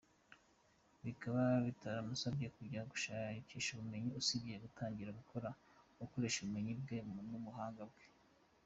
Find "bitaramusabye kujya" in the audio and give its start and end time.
1.65-2.81